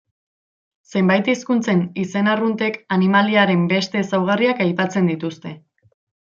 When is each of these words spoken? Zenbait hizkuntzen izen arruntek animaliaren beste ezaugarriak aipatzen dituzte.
Zenbait 0.93 1.29
hizkuntzen 1.33 1.83
izen 2.05 2.31
arruntek 2.33 2.81
animaliaren 2.97 3.69
beste 3.75 4.03
ezaugarriak 4.07 4.67
aipatzen 4.69 5.15
dituzte. 5.15 5.57